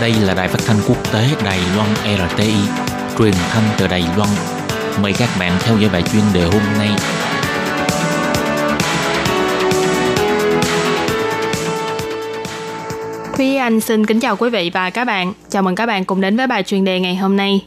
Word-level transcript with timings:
Đây 0.00 0.14
là 0.14 0.34
đài 0.34 0.48
phát 0.48 0.60
thanh 0.66 0.76
quốc 0.88 1.12
tế 1.12 1.28
Đài 1.44 1.58
Loan 1.76 1.88
RTI, 2.30 2.54
truyền 3.18 3.32
thanh 3.50 3.64
từ 3.78 3.86
Đài 3.86 4.04
Loan. 4.16 4.28
Mời 5.02 5.12
các 5.18 5.28
bạn 5.38 5.52
theo 5.60 5.78
dõi 5.78 5.90
bài 5.92 6.02
chuyên 6.12 6.22
đề 6.34 6.42
hôm 6.42 6.62
nay. 6.78 6.88
Thúy 13.36 13.56
Anh 13.56 13.80
xin 13.80 14.06
kính 14.06 14.20
chào 14.20 14.36
quý 14.36 14.50
vị 14.50 14.70
và 14.74 14.90
các 14.90 15.04
bạn. 15.04 15.32
Chào 15.48 15.62
mừng 15.62 15.74
các 15.74 15.86
bạn 15.86 16.04
cùng 16.04 16.20
đến 16.20 16.36
với 16.36 16.46
bài 16.46 16.62
chuyên 16.62 16.84
đề 16.84 17.00
ngày 17.00 17.16
hôm 17.16 17.36
nay. 17.36 17.64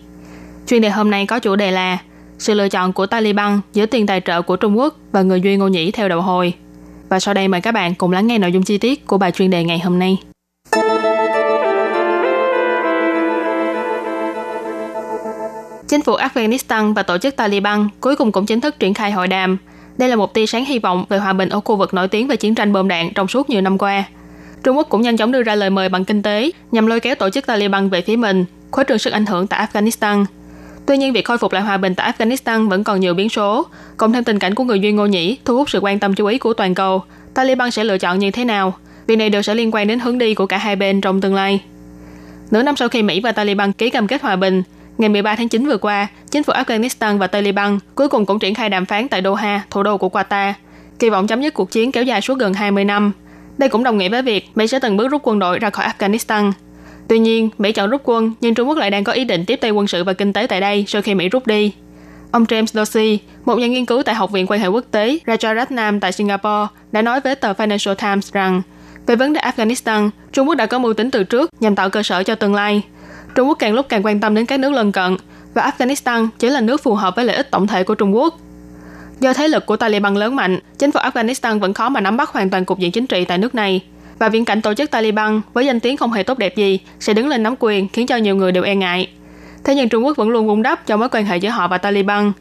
Chuyên 0.67 0.81
đề 0.81 0.89
hôm 0.89 1.11
nay 1.11 1.25
có 1.25 1.39
chủ 1.39 1.55
đề 1.55 1.71
là 1.71 1.97
sự 2.39 2.53
lựa 2.53 2.69
chọn 2.69 2.93
của 2.93 3.05
Taliban 3.05 3.61
giữa 3.73 3.85
tiền 3.85 4.07
tài 4.07 4.21
trợ 4.21 4.41
của 4.41 4.55
Trung 4.55 4.77
Quốc 4.77 4.95
và 5.11 5.21
người 5.21 5.41
Duy 5.41 5.57
Ngô 5.57 5.67
Nhĩ 5.67 5.91
theo 5.91 6.09
đầu 6.09 6.21
hồi. 6.21 6.53
Và 7.09 7.19
sau 7.19 7.33
đây 7.33 7.47
mời 7.47 7.61
các 7.61 7.71
bạn 7.71 7.95
cùng 7.95 8.11
lắng 8.11 8.27
nghe 8.27 8.37
nội 8.37 8.51
dung 8.51 8.63
chi 8.63 8.77
tiết 8.77 9.07
của 9.07 9.17
bài 9.17 9.31
chuyên 9.31 9.49
đề 9.49 9.63
ngày 9.63 9.79
hôm 9.79 9.99
nay. 9.99 10.17
Chính 15.93 16.01
phủ 16.01 16.15
Afghanistan 16.15 16.93
và 16.93 17.03
tổ 17.03 17.17
chức 17.17 17.35
Taliban 17.35 17.87
cuối 18.01 18.15
cùng 18.15 18.31
cũng 18.31 18.45
chính 18.45 18.61
thức 18.61 18.79
triển 18.79 18.93
khai 18.93 19.11
hội 19.11 19.27
đàm. 19.27 19.57
Đây 19.97 20.09
là 20.09 20.15
một 20.15 20.33
tia 20.33 20.45
sáng 20.45 20.65
hy 20.65 20.79
vọng 20.79 21.05
về 21.09 21.17
hòa 21.17 21.33
bình 21.33 21.49
ở 21.49 21.59
khu 21.59 21.75
vực 21.75 21.93
nổi 21.93 22.07
tiếng 22.07 22.27
về 22.27 22.35
chiến 22.35 22.55
tranh 22.55 22.73
bom 22.73 22.87
đạn 22.87 23.13
trong 23.15 23.27
suốt 23.27 23.49
nhiều 23.49 23.61
năm 23.61 23.77
qua. 23.77 24.03
Trung 24.63 24.77
Quốc 24.77 24.87
cũng 24.89 25.01
nhanh 25.01 25.17
chóng 25.17 25.31
đưa 25.31 25.43
ra 25.43 25.55
lời 25.55 25.69
mời 25.69 25.89
bằng 25.89 26.05
kinh 26.05 26.21
tế 26.21 26.51
nhằm 26.71 26.87
lôi 26.87 26.99
kéo 26.99 27.15
tổ 27.15 27.29
chức 27.29 27.45
Taliban 27.45 27.89
về 27.89 28.01
phía 28.01 28.15
mình, 28.15 28.45
khuếch 28.71 28.87
trường 28.87 28.99
sức 28.99 29.13
ảnh 29.13 29.25
hưởng 29.25 29.47
tại 29.47 29.67
Afghanistan. 29.67 30.25
Tuy 30.85 30.97
nhiên, 30.97 31.13
việc 31.13 31.25
khôi 31.25 31.37
phục 31.37 31.53
lại 31.53 31.63
hòa 31.63 31.77
bình 31.77 31.95
tại 31.95 32.11
Afghanistan 32.11 32.69
vẫn 32.69 32.83
còn 32.83 32.99
nhiều 32.99 33.13
biến 33.13 33.29
số. 33.29 33.65
Cộng 33.97 34.13
thêm 34.13 34.23
tình 34.23 34.39
cảnh 34.39 34.55
của 34.55 34.63
người 34.63 34.79
Duy 34.79 34.91
Ngô 34.91 35.05
Nhĩ 35.05 35.37
thu 35.45 35.55
hút 35.55 35.69
sự 35.69 35.79
quan 35.79 35.99
tâm 35.99 36.15
chú 36.15 36.25
ý 36.25 36.37
của 36.37 36.53
toàn 36.53 36.75
cầu, 36.75 37.03
Taliban 37.33 37.71
sẽ 37.71 37.83
lựa 37.83 37.97
chọn 37.97 38.19
như 38.19 38.31
thế 38.31 38.45
nào? 38.45 38.73
Việc 39.07 39.15
này 39.15 39.29
đều 39.29 39.41
sẽ 39.41 39.55
liên 39.55 39.71
quan 39.73 39.87
đến 39.87 39.99
hướng 39.99 40.17
đi 40.17 40.33
của 40.33 40.45
cả 40.45 40.57
hai 40.57 40.75
bên 40.75 41.01
trong 41.01 41.21
tương 41.21 41.35
lai. 41.35 41.61
Nửa 42.51 42.63
năm 42.63 42.75
sau 42.75 42.89
khi 42.89 43.03
Mỹ 43.03 43.19
và 43.19 43.31
Taliban 43.31 43.73
ký 43.73 43.89
cam 43.89 44.07
kết 44.07 44.21
hòa 44.21 44.35
bình, 44.35 44.63
ngày 44.97 45.09
13 45.09 45.35
tháng 45.35 45.49
9 45.49 45.67
vừa 45.67 45.77
qua, 45.77 46.07
chính 46.31 46.43
phủ 46.43 46.53
Afghanistan 46.53 47.17
và 47.17 47.27
Taliban 47.27 47.79
cuối 47.95 48.09
cùng 48.09 48.25
cũng 48.25 48.39
triển 48.39 48.55
khai 48.55 48.69
đàm 48.69 48.85
phán 48.85 49.07
tại 49.07 49.21
Doha, 49.23 49.63
thủ 49.69 49.83
đô 49.83 49.97
của 49.97 50.09
Qatar, 50.09 50.53
kỳ 50.99 51.09
vọng 51.09 51.27
chấm 51.27 51.41
dứt 51.41 51.53
cuộc 51.53 51.71
chiến 51.71 51.91
kéo 51.91 52.03
dài 52.03 52.21
suốt 52.21 52.39
gần 52.39 52.53
20 52.53 52.85
năm. 52.85 53.11
Đây 53.57 53.69
cũng 53.69 53.83
đồng 53.83 53.97
nghĩa 53.97 54.09
với 54.09 54.21
việc 54.21 54.49
Mỹ 54.55 54.67
sẽ 54.67 54.79
từng 54.79 54.97
bước 54.97 55.07
rút 55.07 55.21
quân 55.23 55.39
đội 55.39 55.59
ra 55.59 55.69
khỏi 55.69 55.85
Afghanistan. 55.85 56.51
Tuy 57.07 57.19
nhiên, 57.19 57.49
Mỹ 57.57 57.71
chọn 57.71 57.89
rút 57.89 58.01
quân, 58.03 58.33
nhưng 58.41 58.53
Trung 58.53 58.67
Quốc 58.67 58.77
lại 58.77 58.89
đang 58.89 59.03
có 59.03 59.11
ý 59.11 59.23
định 59.23 59.45
tiếp 59.45 59.55
tay 59.55 59.71
quân 59.71 59.87
sự 59.87 60.03
và 60.03 60.13
kinh 60.13 60.33
tế 60.33 60.47
tại 60.47 60.61
đây 60.61 60.85
sau 60.87 61.01
khi 61.01 61.15
Mỹ 61.15 61.29
rút 61.29 61.47
đi. 61.47 61.73
Ông 62.31 62.43
James 62.43 62.65
Dorsey, 62.65 63.19
một 63.45 63.59
nhà 63.59 63.67
nghiên 63.67 63.85
cứu 63.85 64.03
tại 64.03 64.15
Học 64.15 64.31
viện 64.31 64.45
quan 64.47 64.59
hệ 64.59 64.67
quốc 64.67 64.85
tế 64.91 65.17
Rajaratnam 65.25 65.99
tại 65.99 66.11
Singapore, 66.11 66.67
đã 66.91 67.01
nói 67.01 67.19
với 67.19 67.35
tờ 67.35 67.53
Financial 67.53 67.95
Times 67.95 68.33
rằng 68.33 68.61
về 69.07 69.15
vấn 69.15 69.33
đề 69.33 69.41
Afghanistan, 69.41 70.09
Trung 70.31 70.47
Quốc 70.47 70.55
đã 70.55 70.65
có 70.65 70.79
mưu 70.79 70.93
tính 70.93 71.11
từ 71.11 71.23
trước 71.23 71.49
nhằm 71.59 71.75
tạo 71.75 71.89
cơ 71.89 72.03
sở 72.03 72.23
cho 72.23 72.35
tương 72.35 72.55
lai. 72.55 72.81
Trung 73.35 73.47
Quốc 73.47 73.59
càng 73.59 73.73
lúc 73.73 73.85
càng 73.89 74.05
quan 74.05 74.19
tâm 74.19 74.35
đến 74.35 74.45
các 74.45 74.59
nước 74.59 74.71
lân 74.71 74.91
cận 74.91 75.17
và 75.53 75.71
Afghanistan 75.71 76.27
chỉ 76.39 76.49
là 76.49 76.61
nước 76.61 76.83
phù 76.83 76.95
hợp 76.95 77.15
với 77.15 77.25
lợi 77.25 77.35
ích 77.35 77.51
tổng 77.51 77.67
thể 77.67 77.83
của 77.83 77.95
Trung 77.95 78.15
Quốc. 78.15 78.39
Do 79.19 79.33
thế 79.33 79.47
lực 79.47 79.65
của 79.65 79.77
Taliban 79.77 80.15
lớn 80.15 80.35
mạnh, 80.35 80.59
chính 80.77 80.91
phủ 80.91 80.99
Afghanistan 80.99 81.59
vẫn 81.59 81.73
khó 81.73 81.89
mà 81.89 82.01
nắm 82.01 82.17
bắt 82.17 82.29
hoàn 82.29 82.49
toàn 82.49 82.65
cục 82.65 82.79
diện 82.79 82.91
chính 82.91 83.07
trị 83.07 83.25
tại 83.25 83.37
nước 83.37 83.55
này. 83.55 83.81
Và 84.19 84.29
viễn 84.29 84.45
cảnh 84.45 84.61
tổ 84.61 84.73
chức 84.73 84.91
Taliban 84.91 85.41
với 85.53 85.65
danh 85.65 85.79
tiếng 85.79 85.97
không 85.97 86.11
hề 86.11 86.23
tốt 86.23 86.37
đẹp 86.37 86.55
gì 86.55 86.79
sẽ 86.99 87.13
đứng 87.13 87.27
lên 87.27 87.43
nắm 87.43 87.55
quyền 87.59 87.87
khiến 87.87 88.07
cho 88.07 88.17
nhiều 88.17 88.35
người 88.35 88.51
đều 88.51 88.63
e 88.63 88.75
ngại. 88.75 89.09
Thế 89.63 89.75
nhưng 89.75 89.89
Trung 89.89 90.05
Quốc 90.05 90.17
vẫn 90.17 90.29
luôn 90.29 90.47
vun 90.47 90.61
đắp 90.61 90.87
cho 90.87 90.97
mối 90.97 91.09
quan 91.09 91.25
hệ 91.25 91.37
giữa 91.37 91.49
họ 91.49 91.67
và 91.67 91.77
Taliban. 91.77 92.31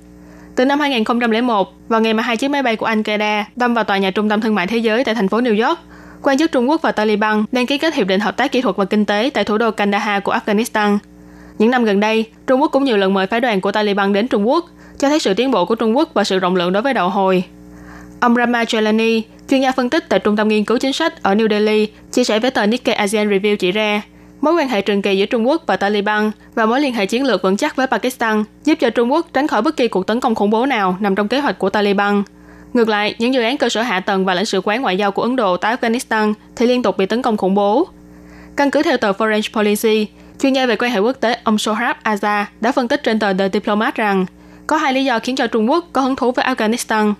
Từ 0.57 0.65
năm 0.65 0.81
2001, 0.81 1.75
vào 1.89 2.01
ngày 2.01 2.15
mà 2.15 2.23
hai 2.23 2.37
chiếc 2.37 2.49
máy 2.49 2.63
bay 2.63 2.77
của 2.77 2.87
Al-Qaeda 2.87 3.45
đâm 3.57 3.75
vào 3.75 3.85
tòa 3.85 3.99
nhà 3.99 4.11
trung 4.11 4.29
tâm 4.29 4.41
thương 4.41 4.55
mại 4.55 4.67
thế 4.67 4.79
giới 4.79 5.05
tại 5.05 5.15
thành 5.15 5.29
phố 5.29 5.41
New 5.41 5.67
York, 5.69 5.79
quan 6.23 6.39
chức 6.39 6.53
Trung 6.53 6.71
Quốc 6.71 6.83
và 6.83 6.93
Taliban 6.93 7.45
đang 7.53 7.67
ký 7.67 7.79
kết 7.79 7.95
hiệp 7.95 8.07
định 8.07 8.21
hợp 8.21 8.37
tác 8.37 8.53
kỹ 8.53 8.61
thuật 8.61 8.77
và 8.77 8.85
kinh 8.85 9.05
tế 9.05 9.31
tại 9.35 9.45
thủ 9.45 9.59
đô 9.59 9.71
Kandahar 9.71 10.23
của 10.23 10.33
Afghanistan. 10.33 10.99
Những 11.59 11.71
năm 11.71 11.85
gần 11.85 12.01
đây, 12.01 12.27
Trung 12.47 12.61
Quốc 12.61 12.69
cũng 12.69 12.85
nhiều 12.85 12.97
lần 12.97 13.15
mời 13.15 13.27
phái 13.27 13.41
đoàn 13.41 13.61
của 13.61 13.73
Taliban 13.73 14.13
đến 14.13 14.29
Trung 14.29 14.49
Quốc, 14.49 14.67
cho 14.99 15.09
thấy 15.09 15.19
sự 15.19 15.35
tiến 15.35 15.51
bộ 15.51 15.65
của 15.65 15.75
Trung 15.75 15.97
Quốc 15.97 16.11
và 16.15 16.25
sự 16.25 16.39
rộng 16.39 16.57
lượng 16.57 16.73
đối 16.73 16.83
với 16.83 16.95
đầu 16.95 17.09
hồi. 17.09 17.45
Ông 18.21 18.35
Rama 18.35 18.65
Jalani, 18.65 19.23
chuyên 19.51 19.61
gia 19.61 19.73
phân 19.73 19.91
tích 19.91 20.09
tại 20.09 20.19
Trung 20.19 20.37
tâm 20.37 20.49
Nghiên 20.49 20.65
cứu 20.65 20.79
Chính 20.79 20.93
sách 20.93 21.23
ở 21.23 21.35
New 21.35 21.49
Delhi, 21.49 21.89
chia 22.13 22.25
sẻ 22.25 22.39
với 22.39 22.51
tờ 22.51 22.67
Nikkei 22.67 22.95
ASEAN 22.95 23.31
Review 23.31 23.57
chỉ 23.57 23.73
ra, 23.73 24.03
mối 24.41 24.55
quan 24.55 24.69
hệ 24.69 24.83
trường 24.83 25.03
kỳ 25.03 25.17
giữa 25.17 25.27
Trung 25.27 25.49
Quốc 25.49 25.63
và 25.67 25.77
Taliban 25.77 26.31
và 26.55 26.67
mối 26.67 26.81
liên 26.81 26.95
hệ 26.95 27.07
chiến 27.07 27.27
lược 27.27 27.43
vững 27.43 27.57
chắc 27.57 27.77
với 27.77 27.87
Pakistan 27.87 28.45
giúp 28.65 28.79
cho 28.81 28.91
Trung 28.91 29.13
Quốc 29.13 29.27
tránh 29.33 29.47
khỏi 29.47 29.63
bất 29.63 29.77
kỳ 29.77 29.89
cuộc 29.89 30.07
tấn 30.07 30.21
công 30.21 30.35
khủng 30.35 30.51
bố 30.51 30.67
nào 30.67 30.97
nằm 31.01 31.15
trong 31.15 31.29
kế 31.29 31.41
hoạch 31.41 31.59
của 31.59 31.71
Taliban. 31.71 32.23
Ngược 32.75 32.89
lại, 32.89 33.15
những 33.19 33.35
dự 33.35 33.43
án 33.43 33.57
cơ 33.57 33.69
sở 33.69 33.83
hạ 33.83 34.01
tầng 34.01 34.25
và 34.25 34.35
lãnh 34.35 34.47
sự 34.47 34.61
quán 34.65 34.83
ngoại 34.83 34.99
giao 34.99 35.13
của 35.13 35.23
Ấn 35.23 35.37
Độ 35.37 35.57
tại 35.57 35.77
Afghanistan 35.77 36.35
thì 36.57 36.67
liên 36.67 36.83
tục 36.83 36.97
bị 36.97 37.07
tấn 37.07 37.23
công 37.23 37.37
khủng 37.37 37.55
bố. 37.55 37.89
Căn 38.57 38.71
cứ 38.71 38.83
theo 38.83 38.97
tờ 38.97 39.13
Foreign 39.13 39.53
Policy, 39.55 40.07
chuyên 40.41 40.53
gia 40.53 40.67
về 40.67 40.77
quan 40.77 40.91
hệ 40.91 40.99
quốc 40.99 41.17
tế 41.21 41.37
ông 41.45 41.59
Sohrab 41.59 41.97
Aza 42.05 42.45
đã 42.61 42.73
phân 42.73 42.89
tích 42.89 43.03
trên 43.03 43.19
tờ 43.19 43.33
The 43.33 43.49
Diplomat 43.53 43.95
rằng 43.95 44.27
có 44.67 44.77
hai 44.77 44.93
lý 44.93 45.05
do 45.05 45.19
khiến 45.19 45.37
cho 45.37 45.47
Trung 45.47 45.71
Quốc 45.71 45.85
có 45.93 46.01
hứng 46.01 46.17
thú 46.17 46.33
với 46.33 46.45
Afghanistan. 46.45 47.15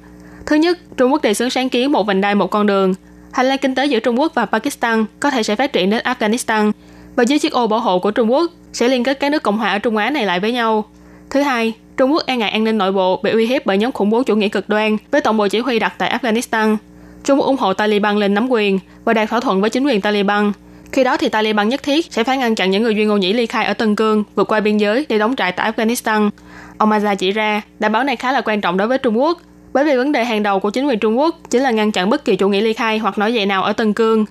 Thứ 0.47 0.57
nhất, 0.57 0.79
Trung 0.97 1.13
Quốc 1.13 1.23
đề 1.23 1.35
xướng 1.35 1.51
sáng 1.51 1.69
kiến 1.69 1.93
một 1.93 2.07
vành 2.07 2.21
đai 2.21 2.35
một 2.35 2.51
con 2.51 2.67
đường. 2.67 2.95
Hành 3.33 3.47
lang 3.47 3.59
kinh 3.59 3.75
tế 3.75 3.87
giữa 3.87 4.01
Trung 4.01 4.21
Quốc 4.21 4.35
và 4.35 4.47
Pakistan 4.47 5.05
có 5.21 5.31
thể 5.31 5.43
sẽ 5.43 5.57
phát 5.57 5.73
triển 5.73 5.91
đến 5.91 6.03
Afghanistan 6.05 6.73
và 7.17 7.23
dưới 7.23 7.39
chiếc 7.39 7.53
ô 7.53 7.67
bảo 7.67 7.81
hộ 7.81 7.99
của 7.99 8.11
Trung 8.11 8.33
Quốc 8.33 8.51
sẽ 8.73 8.89
liên 8.89 9.05
kết 9.05 9.21
các 9.21 9.33
nước 9.33 9.43
Cộng 9.43 9.59
hòa 9.59 9.73
ở 9.73 9.79
Trung 9.79 9.97
Á 9.97 10.11
này 10.11 10.27
lại 10.27 10.41
với 10.41 10.53
nhau. 10.53 10.85
Thứ 11.33 11.41
hai, 11.41 11.73
Trung 11.97 12.13
Quốc 12.13 12.23
e 12.27 12.37
ngại 12.37 12.51
an 12.51 12.65
ninh 12.65 12.79
nội 12.79 12.93
bộ 12.93 13.21
bị 13.23 13.31
uy 13.31 13.47
hiếp 13.47 13.67
bởi 13.67 13.79
nhóm 13.79 13.93
khủng 13.93 14.11
bố 14.11 14.23
chủ 14.23 14.37
nghĩa 14.37 14.49
cực 14.49 14.69
đoan 14.69 14.97
với 15.11 15.21
tổng 15.21 15.37
bộ 15.37 15.49
chỉ 15.49 15.59
huy 15.59 15.79
đặt 15.79 15.95
tại 15.99 16.19
Afghanistan. 16.19 16.77
Trung 17.25 17.39
Quốc 17.39 17.47
ủng 17.47 17.57
hộ 17.57 17.75
Taliban 17.75 18.17
lên 18.17 18.35
nắm 18.35 18.49
quyền 18.51 18.79
và 19.05 19.13
đạt 19.13 19.29
thỏa 19.29 19.41
thuận 19.41 19.61
với 19.61 19.71
chính 19.71 19.87
quyền 19.87 20.01
Taliban. 20.01 20.53
Khi 20.93 21.05
đó 21.05 21.17
thì 21.17 21.29
Taliban 21.29 21.69
nhất 21.69 21.83
thiết 21.83 22.13
sẽ 22.13 22.25
phải 22.25 22.39
ngăn 22.39 22.55
chặn 22.55 22.71
những 22.71 22.83
người 22.83 22.95
Duy 22.95 23.05
Ngô 23.05 23.17
Nhĩ 23.17 23.33
ly 23.33 23.47
khai 23.47 23.65
ở 23.65 23.75
Tân 23.75 23.97
Cương 23.97 24.25
vượt 24.35 24.49
qua 24.49 24.61
biên 24.61 24.77
giới 24.77 25.07
để 25.09 25.19
đóng 25.19 25.37
trại 25.37 25.53
tại 25.53 25.73
Afghanistan. 25.73 26.31
Ông 26.79 26.91
Maza 26.91 27.15
chỉ 27.15 27.31
ra, 27.31 27.63
đảm 27.79 27.93
bảo 27.93 28.05
này 28.05 28.17
khá 28.17 28.33
là 28.33 28.41
quan 28.41 28.61
trọng 28.61 28.77
đối 28.77 28.89
với 28.89 28.99
Trung 28.99 29.21
Quốc, 29.21 29.39
bởi 29.73 29.85
vì 29.85 29.97
vấn 29.97 30.13
đề 30.13 30.25
hàng 30.25 30.43
đầu 30.43 30.61
của 30.61 30.71
chính 30.71 30.87
quyền 30.87 30.99
Trung 30.99 31.19
Quốc 31.19 31.37
chính 31.51 31.63
là 31.63 31.71
ngăn 31.71 31.93
chặn 31.93 32.11
bất 32.11 32.25
kỳ 32.25 32.37
chủ 32.37 32.49
nghĩa 32.49 32.61
ly 32.61 32.73
khai 32.73 32.99
hoặc 32.99 33.19
nổi 33.19 33.35
dậy 33.35 33.47
nào 33.47 33.63
ở 33.63 33.73
Tân 33.73 33.93
Cương. 33.93 34.25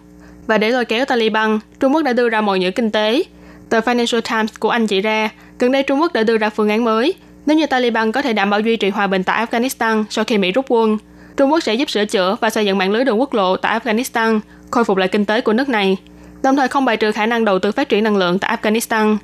Và 0.47 0.57
để 0.57 0.69
lôi 0.69 0.85
kéo 0.85 1.05
Taliban, 1.05 1.59
Trung 1.79 1.93
Quốc 1.93 2.01
đã 2.01 2.13
đưa 2.13 2.29
ra 2.29 2.41
mọi 2.41 2.59
nhữ 2.59 2.71
kinh 2.71 2.91
tế. 2.91 3.23
Tờ 3.69 3.79
Financial 3.79 4.21
Times 4.21 4.59
của 4.59 4.69
Anh 4.69 4.87
chỉ 4.87 5.01
ra, 5.01 5.29
gần 5.61 5.71
đây 5.71 5.83
Trung 5.83 6.01
Quốc 6.01 6.13
đã 6.13 6.23
đưa 6.23 6.37
ra 6.37 6.49
phương 6.49 6.69
án 6.69 6.83
mới. 6.83 7.13
Nếu 7.45 7.57
như 7.57 7.67
Taliban 7.67 8.11
có 8.11 8.21
thể 8.21 8.33
đảm 8.33 8.49
bảo 8.49 8.59
duy 8.59 8.75
trì 8.75 8.89
hòa 8.89 9.07
bình 9.07 9.23
tại 9.23 9.45
Afghanistan 9.45 10.03
sau 10.09 10.25
khi 10.25 10.37
Mỹ 10.37 10.51
rút 10.51 10.65
quân, 10.69 10.97
Trung 11.37 11.51
Quốc 11.51 11.63
sẽ 11.63 11.73
giúp 11.73 11.89
sửa 11.89 12.05
chữa 12.05 12.35
và 12.41 12.49
xây 12.49 12.65
dựng 12.65 12.77
mạng 12.77 12.91
lưới 12.91 13.05
đường 13.05 13.19
quốc 13.19 13.33
lộ 13.33 13.57
tại 13.57 13.79
Afghanistan, 13.79 14.39
khôi 14.71 14.83
phục 14.83 14.97
lại 14.97 15.07
kinh 15.07 15.25
tế 15.25 15.41
của 15.41 15.53
nước 15.53 15.69
này, 15.69 15.97
đồng 16.43 16.55
thời 16.55 16.67
không 16.67 16.85
bài 16.85 16.97
trừ 16.97 17.11
khả 17.11 17.25
năng 17.25 17.45
đầu 17.45 17.59
tư 17.59 17.71
phát 17.71 17.89
triển 17.89 18.03
năng 18.03 18.17
lượng 18.17 18.39
tại 18.39 18.57
Afghanistan. 18.61 19.17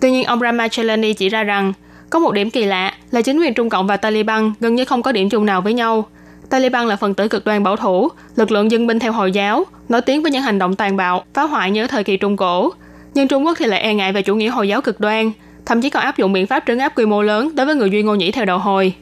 Tuy 0.00 0.10
nhiên, 0.10 0.24
ông 0.24 0.40
Ramachandani 0.40 1.12
chỉ 1.12 1.28
ra 1.28 1.42
rằng, 1.42 1.72
có 2.10 2.18
một 2.18 2.32
điểm 2.32 2.50
kỳ 2.50 2.64
lạ 2.64 2.94
là 3.10 3.22
chính 3.22 3.40
quyền 3.40 3.54
Trung 3.54 3.68
Cộng 3.68 3.86
và 3.86 3.96
Taliban 3.96 4.52
gần 4.60 4.74
như 4.74 4.84
không 4.84 5.02
có 5.02 5.12
điểm 5.12 5.28
chung 5.28 5.46
nào 5.46 5.60
với 5.60 5.72
nhau. 5.72 6.06
Taliban 6.50 6.86
là 6.86 6.96
phần 6.96 7.14
tử 7.14 7.28
cực 7.28 7.44
đoan 7.44 7.62
bảo 7.62 7.76
thủ, 7.76 8.08
lực 8.36 8.50
lượng 8.50 8.70
dân 8.70 8.86
binh 8.86 8.98
theo 8.98 9.12
Hồi 9.12 9.32
giáo, 9.32 9.64
nổi 9.88 10.00
tiếng 10.00 10.22
với 10.22 10.32
những 10.32 10.42
hành 10.42 10.58
động 10.58 10.76
tàn 10.76 10.96
bạo, 10.96 11.24
phá 11.34 11.42
hoại 11.42 11.70
nhớ 11.70 11.86
thời 11.86 12.04
kỳ 12.04 12.16
Trung 12.16 12.36
Cổ. 12.36 12.72
Nhưng 13.14 13.28
Trung 13.28 13.46
Quốc 13.46 13.58
thì 13.58 13.66
lại 13.66 13.80
e 13.80 13.94
ngại 13.94 14.12
về 14.12 14.22
chủ 14.22 14.34
nghĩa 14.34 14.48
Hồi 14.48 14.68
giáo 14.68 14.80
cực 14.80 15.00
đoan, 15.00 15.32
thậm 15.66 15.80
chí 15.80 15.90
còn 15.90 16.02
áp 16.02 16.18
dụng 16.18 16.32
biện 16.32 16.46
pháp 16.46 16.64
trấn 16.66 16.78
áp 16.78 16.98
quy 16.98 17.06
mô 17.06 17.22
lớn 17.22 17.50
đối 17.54 17.66
với 17.66 17.74
người 17.74 17.90
Duy 17.90 18.02
Ngô 18.02 18.14
Nhĩ 18.14 18.30
theo 18.30 18.44
đầu 18.44 18.58
hồi. 18.58 18.94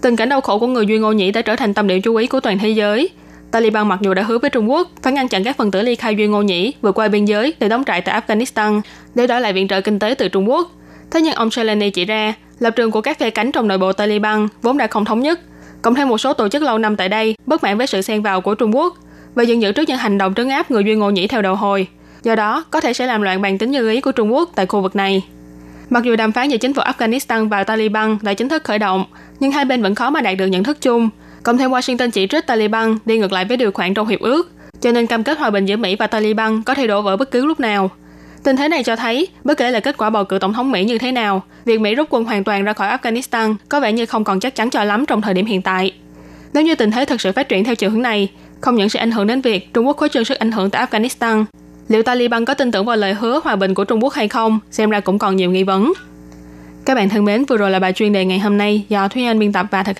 Tình 0.00 0.16
cảnh 0.16 0.28
đau 0.28 0.40
khổ 0.40 0.58
của 0.58 0.66
người 0.66 0.86
Duy 0.86 0.98
Ngô 0.98 1.12
Nhĩ 1.12 1.30
đã 1.30 1.42
trở 1.42 1.56
thành 1.56 1.74
tâm 1.74 1.86
điểm 1.86 2.02
chú 2.02 2.16
ý 2.16 2.26
của 2.26 2.40
toàn 2.40 2.58
thế 2.58 2.68
giới. 2.68 3.08
Taliban 3.50 3.88
mặc 3.88 3.98
dù 4.02 4.14
đã 4.14 4.22
hứa 4.22 4.38
với 4.38 4.50
Trung 4.50 4.70
Quốc 4.70 4.88
phải 5.02 5.12
ngăn 5.12 5.28
chặn 5.28 5.44
các 5.44 5.56
phần 5.56 5.70
tử 5.70 5.82
ly 5.82 5.94
khai 5.94 6.16
Duy 6.16 6.26
Ngô 6.26 6.42
Nhĩ 6.42 6.72
vượt 6.82 6.98
qua 6.98 7.08
biên 7.08 7.24
giới 7.24 7.54
để 7.60 7.68
đóng 7.68 7.84
trại 7.84 8.00
tại 8.00 8.20
Afghanistan 8.20 8.80
để 9.14 9.26
đổi 9.26 9.40
lại 9.40 9.52
viện 9.52 9.68
trợ 9.68 9.80
kinh 9.80 9.98
tế 9.98 10.14
từ 10.14 10.28
Trung 10.28 10.50
Quốc. 10.50 10.70
Thế 11.10 11.20
nhưng 11.20 11.34
ông 11.34 11.50
Shalani 11.50 11.90
chỉ 11.90 12.04
ra, 12.04 12.34
lập 12.58 12.70
trường 12.76 12.90
của 12.90 13.00
các 13.00 13.18
phe 13.18 13.30
cánh 13.30 13.52
trong 13.52 13.68
nội 13.68 13.78
bộ 13.78 13.92
Taliban 13.92 14.48
vốn 14.62 14.78
đã 14.78 14.86
không 14.86 15.04
thống 15.04 15.20
nhất, 15.20 15.40
cộng 15.82 15.94
thêm 15.94 16.08
một 16.08 16.18
số 16.18 16.32
tổ 16.32 16.48
chức 16.48 16.62
lâu 16.62 16.78
năm 16.78 16.96
tại 16.96 17.08
đây 17.08 17.34
bất 17.46 17.62
mãn 17.62 17.78
với 17.78 17.86
sự 17.86 18.02
xen 18.02 18.22
vào 18.22 18.40
của 18.40 18.54
Trung 18.54 18.76
Quốc 18.76 18.94
và 19.34 19.42
giận 19.42 19.62
dữ 19.62 19.72
trước 19.72 19.88
những 19.88 19.98
hành 19.98 20.18
động 20.18 20.34
trấn 20.34 20.48
áp 20.48 20.70
người 20.70 20.84
Duy 20.84 20.94
Ngô 20.94 21.10
Nhĩ 21.10 21.26
theo 21.26 21.42
đầu 21.42 21.54
hồi. 21.54 21.86
Do 22.22 22.34
đó, 22.34 22.64
có 22.70 22.80
thể 22.80 22.92
sẽ 22.92 23.06
làm 23.06 23.22
loạn 23.22 23.42
bàn 23.42 23.58
tính 23.58 23.70
như 23.70 23.90
ý 23.90 24.00
của 24.00 24.12
Trung 24.12 24.34
Quốc 24.34 24.50
tại 24.54 24.66
khu 24.66 24.80
vực 24.80 24.96
này. 24.96 25.22
Mặc 25.90 26.04
dù 26.04 26.16
đàm 26.16 26.32
phán 26.32 26.48
giữa 26.48 26.56
chính 26.56 26.74
phủ 26.74 26.82
Afghanistan 26.82 27.48
và 27.48 27.64
Taliban 27.64 28.18
đã 28.22 28.34
chính 28.34 28.48
thức 28.48 28.64
khởi 28.64 28.78
động, 28.78 29.04
nhưng 29.40 29.52
hai 29.52 29.64
bên 29.64 29.82
vẫn 29.82 29.94
khó 29.94 30.10
mà 30.10 30.20
đạt 30.20 30.38
được 30.38 30.46
nhận 30.46 30.64
thức 30.64 30.80
chung. 30.80 31.10
Cộng 31.42 31.58
thêm 31.58 31.70
Washington 31.70 32.10
chỉ 32.10 32.26
trích 32.26 32.46
Taliban 32.46 32.98
đi 33.04 33.18
ngược 33.18 33.32
lại 33.32 33.44
với 33.44 33.56
điều 33.56 33.72
khoản 33.72 33.94
trong 33.94 34.08
hiệp 34.08 34.20
ước, 34.20 34.50
cho 34.80 34.92
nên 34.92 35.06
cam 35.06 35.24
kết 35.24 35.38
hòa 35.38 35.50
bình 35.50 35.66
giữa 35.66 35.76
Mỹ 35.76 35.96
và 35.96 36.06
Taliban 36.06 36.62
có 36.62 36.74
thể 36.74 36.86
đổ 36.86 37.02
vỡ 37.02 37.16
bất 37.16 37.30
cứ 37.30 37.46
lúc 37.46 37.60
nào. 37.60 37.90
Tình 38.44 38.56
thế 38.56 38.68
này 38.68 38.82
cho 38.82 38.96
thấy, 38.96 39.28
bất 39.44 39.58
kể 39.58 39.70
là 39.70 39.80
kết 39.80 39.96
quả 39.96 40.10
bầu 40.10 40.24
cử 40.24 40.38
tổng 40.38 40.52
thống 40.52 40.70
Mỹ 40.70 40.84
như 40.84 40.98
thế 40.98 41.12
nào, 41.12 41.42
việc 41.64 41.80
Mỹ 41.80 41.94
rút 41.94 42.08
quân 42.10 42.24
hoàn 42.24 42.44
toàn 42.44 42.64
ra 42.64 42.72
khỏi 42.72 42.88
Afghanistan 42.88 43.54
có 43.68 43.80
vẻ 43.80 43.92
như 43.92 44.06
không 44.06 44.24
còn 44.24 44.40
chắc 44.40 44.54
chắn 44.54 44.70
cho 44.70 44.84
lắm 44.84 45.06
trong 45.06 45.22
thời 45.22 45.34
điểm 45.34 45.46
hiện 45.46 45.62
tại. 45.62 45.92
Nếu 46.52 46.64
như 46.64 46.74
tình 46.74 46.90
thế 46.90 47.04
thực 47.04 47.20
sự 47.20 47.32
phát 47.32 47.48
triển 47.48 47.64
theo 47.64 47.74
chiều 47.74 47.90
hướng 47.90 48.02
này, 48.02 48.28
không 48.60 48.76
những 48.76 48.88
sẽ 48.88 49.00
ảnh 49.00 49.10
hưởng 49.10 49.26
đến 49.26 49.40
việc 49.40 49.74
Trung 49.74 49.86
Quốc 49.86 49.96
khuếch 49.96 50.12
trương 50.12 50.24
sức 50.24 50.38
ảnh 50.38 50.52
hưởng 50.52 50.70
tại 50.70 50.86
Afghanistan, 50.86 51.44
liệu 51.88 52.02
Taliban 52.02 52.44
có 52.44 52.54
tin 52.54 52.70
tưởng 52.70 52.84
vào 52.84 52.96
lời 52.96 53.14
hứa 53.14 53.40
hòa 53.44 53.56
bình 53.56 53.74
của 53.74 53.84
Trung 53.84 54.02
Quốc 54.02 54.12
hay 54.12 54.28
không, 54.28 54.58
xem 54.70 54.90
ra 54.90 55.00
cũng 55.00 55.18
còn 55.18 55.36
nhiều 55.36 55.50
nghi 55.50 55.62
vấn. 55.62 55.92
Các 56.84 56.94
bạn 56.94 57.08
thân 57.08 57.24
mến, 57.24 57.44
vừa 57.44 57.56
rồi 57.56 57.70
là 57.70 57.78
bài 57.78 57.92
chuyên 57.92 58.12
đề 58.12 58.24
ngày 58.24 58.38
hôm 58.38 58.58
nay 58.58 58.84
do 58.88 59.08
Thúy 59.08 59.24
Anh 59.24 59.38
biên 59.38 59.52
tập 59.52 59.66
và 59.70 59.82
thực 59.82 59.96